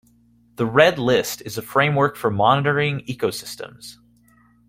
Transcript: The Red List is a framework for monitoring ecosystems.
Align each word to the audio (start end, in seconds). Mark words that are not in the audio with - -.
The 0.55 0.65
Red 0.65 0.97
List 0.97 1.43
is 1.45 1.59
a 1.59 1.61
framework 1.61 2.15
for 2.15 2.31
monitoring 2.31 3.01
ecosystems. 3.01 3.97